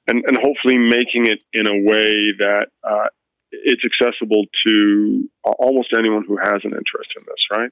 and, 0.08 0.24
and 0.26 0.38
hopefully 0.38 0.78
making 0.78 1.28
it 1.28 1.40
in 1.54 1.68
a 1.68 1.74
way 1.74 2.34
that 2.40 2.68
uh, 2.84 3.08
it's 3.52 3.84
accessible 3.86 4.46
to 4.66 5.30
almost 5.44 5.90
anyone 5.98 6.24
who 6.28 6.38
has 6.38 6.62
an 6.64 6.72
interest 6.72 7.10
in 7.18 7.24
this, 7.28 7.46
right? 7.56 7.72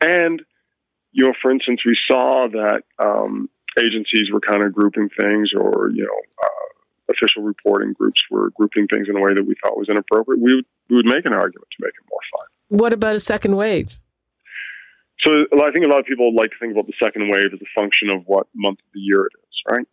And, 0.00 0.42
you 1.12 1.26
know, 1.26 1.34
for 1.40 1.50
instance, 1.50 1.80
we 1.84 1.96
saw 2.08 2.48
that 2.48 2.82
um, 2.98 3.48
agencies 3.78 4.30
were 4.32 4.40
kind 4.40 4.62
of 4.62 4.72
grouping 4.72 5.08
things 5.20 5.50
or, 5.54 5.90
you 5.94 6.04
know, 6.04 6.20
uh, 6.42 7.12
official 7.12 7.42
reporting 7.42 7.92
groups 7.92 8.22
were 8.30 8.50
grouping 8.50 8.86
things 8.86 9.08
in 9.08 9.16
a 9.16 9.20
way 9.20 9.34
that 9.34 9.44
we 9.44 9.54
thought 9.62 9.76
was 9.76 9.88
inappropriate. 9.88 10.40
We 10.40 10.56
would, 10.56 10.64
we 10.88 10.96
would 10.96 11.06
make 11.06 11.26
an 11.26 11.32
argument 11.32 11.68
to 11.78 11.84
make 11.84 11.92
it 11.92 12.08
more 12.10 12.20
fun. 12.30 12.78
What 12.80 12.92
about 12.92 13.14
a 13.14 13.20
second 13.20 13.56
wave? 13.56 13.98
So 15.20 15.44
I 15.52 15.70
think 15.70 15.84
a 15.84 15.88
lot 15.88 16.00
of 16.00 16.06
people 16.06 16.34
like 16.34 16.50
to 16.50 16.56
think 16.58 16.72
about 16.72 16.86
the 16.86 16.94
second 17.00 17.30
wave 17.30 17.52
as 17.52 17.60
a 17.60 17.80
function 17.80 18.10
of 18.10 18.22
what 18.26 18.48
month 18.54 18.80
of 18.80 18.86
the 18.92 19.00
year 19.00 19.20
it 19.20 19.32
is, 19.38 19.62
right? 19.70 19.86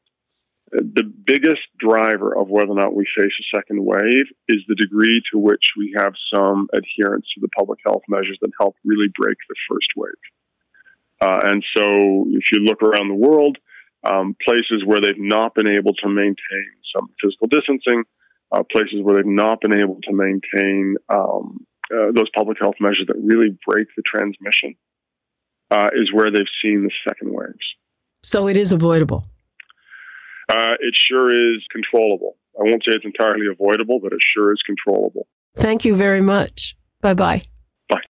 The 0.71 1.03
biggest 1.03 1.61
driver 1.79 2.37
of 2.37 2.49
whether 2.49 2.71
or 2.71 2.75
not 2.75 2.95
we 2.95 3.05
face 3.17 3.31
a 3.39 3.57
second 3.57 3.83
wave 3.83 4.25
is 4.47 4.57
the 4.67 4.75
degree 4.75 5.21
to 5.31 5.39
which 5.39 5.63
we 5.77 5.93
have 5.95 6.13
some 6.33 6.67
adherence 6.73 7.25
to 7.33 7.41
the 7.41 7.47
public 7.57 7.79
health 7.85 8.03
measures 8.07 8.37
that 8.41 8.51
help 8.59 8.75
really 8.83 9.07
break 9.17 9.37
the 9.47 9.55
first 9.69 9.87
wave. 9.95 10.11
Uh, 11.21 11.39
and 11.45 11.63
so, 11.75 12.25
if 12.29 12.43
you 12.51 12.59
look 12.59 12.81
around 12.81 13.09
the 13.09 13.15
world, 13.15 13.57
um, 14.03 14.35
places 14.43 14.83
where 14.85 14.99
they've 15.01 15.13
not 15.17 15.53
been 15.53 15.67
able 15.67 15.93
to 15.93 16.07
maintain 16.07 16.69
some 16.95 17.09
physical 17.21 17.47
distancing, 17.47 18.03
uh, 18.51 18.63
places 18.71 19.01
where 19.01 19.15
they've 19.15 19.25
not 19.25 19.59
been 19.61 19.77
able 19.77 19.99
to 20.03 20.13
maintain 20.13 20.95
um, 21.09 21.65
uh, 21.93 22.11
those 22.13 22.29
public 22.35 22.57
health 22.59 22.75
measures 22.79 23.05
that 23.07 23.17
really 23.21 23.57
break 23.67 23.87
the 23.97 24.03
transmission, 24.05 24.75
uh, 25.71 25.89
is 25.93 26.13
where 26.13 26.31
they've 26.31 26.45
seen 26.63 26.83
the 26.83 26.91
second 27.07 27.33
waves. 27.33 27.75
So 28.23 28.47
it 28.47 28.57
is 28.57 28.71
avoidable. 28.71 29.23
Uh, 30.49 30.73
it 30.79 30.95
sure 30.95 31.29
is 31.29 31.63
controllable. 31.71 32.37
I 32.59 32.63
won't 32.63 32.83
say 32.87 32.95
it's 32.95 33.05
entirely 33.05 33.45
avoidable, 33.47 33.99
but 34.01 34.11
it 34.11 34.19
sure 34.33 34.51
is 34.51 34.61
controllable. 34.65 35.27
Thank 35.55 35.85
you 35.85 35.95
very 35.95 36.21
much. 36.21 36.75
Bye 37.01 37.13
bye. 37.13 37.43
Bye. 37.87 38.01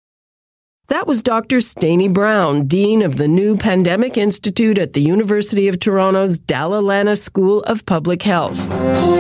That 0.87 1.07
was 1.07 1.23
Dr. 1.23 1.59
Steini 1.59 2.11
Brown, 2.13 2.67
Dean 2.67 3.03
of 3.03 3.17
the 3.17 3.29
New 3.29 3.57
Pandemic 3.57 4.17
Institute 4.17 4.79
at 4.79 4.93
the 4.93 5.03
University 5.03 5.69
of 5.69 5.81
Toronto's 5.81 6.39
Dalla 6.39 6.81
Lana 6.81 7.17
School 7.17 7.63
of 7.65 7.85
Public 7.85 8.23
Health 8.23 9.18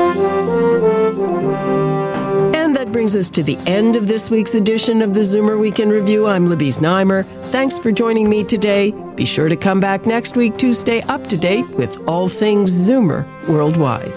brings 3.08 3.26
us 3.26 3.30
to 3.30 3.42
the 3.42 3.56
end 3.66 3.96
of 3.96 4.06
this 4.06 4.30
week's 4.30 4.54
edition 4.54 5.00
of 5.00 5.14
the 5.14 5.20
Zoomer 5.20 5.58
Week 5.58 5.80
in 5.80 5.88
Review. 5.88 6.26
I'm 6.26 6.44
Libby 6.44 6.68
Znaimer. 6.68 7.24
Thanks 7.44 7.78
for 7.78 7.90
joining 7.90 8.28
me 8.28 8.44
today. 8.44 8.90
Be 9.16 9.24
sure 9.24 9.48
to 9.48 9.56
come 9.56 9.80
back 9.80 10.04
next 10.04 10.36
week 10.36 10.58
to 10.58 10.74
stay 10.74 11.00
up 11.02 11.26
to 11.28 11.38
date 11.38 11.66
with 11.70 12.06
all 12.06 12.28
things 12.28 12.70
Zoomer 12.70 13.24
worldwide. 13.48 14.12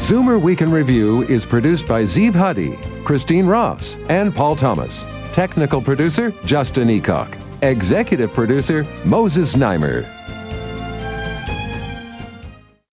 Zoomer 0.00 0.42
Week 0.42 0.62
in 0.62 0.72
Review 0.72 1.22
is 1.28 1.46
produced 1.46 1.86
by 1.86 2.02
Zeev 2.02 2.34
Huddy, 2.34 2.76
Christine 3.04 3.46
Ross, 3.46 3.98
and 4.08 4.34
Paul 4.34 4.56
Thomas. 4.56 5.06
Technical 5.30 5.80
producer, 5.80 6.32
Justin 6.44 6.88
Eacock. 6.88 7.40
Executive 7.62 8.32
producer, 8.34 8.84
Moses 9.04 9.54
Znaimer. 9.54 10.17